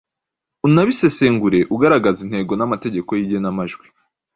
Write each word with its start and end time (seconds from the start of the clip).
unabisesengure 0.67 1.59
ugaragaza 1.73 2.19
intego 2.25 2.51
n’amategeko 2.55 3.09
y’igenamajwi. 3.13 3.87